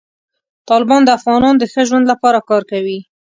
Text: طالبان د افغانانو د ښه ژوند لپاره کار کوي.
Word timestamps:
طالبان 0.69 1.01
د 1.05 1.09
افغانانو 1.17 1.59
د 1.59 1.63
ښه 1.71 1.81
ژوند 1.89 2.05
لپاره 2.11 2.39
کار 2.49 2.63
کوي. 2.71 2.99